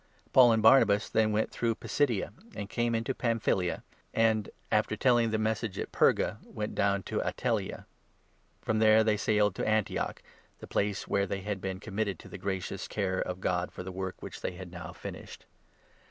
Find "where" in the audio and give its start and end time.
11.07-11.27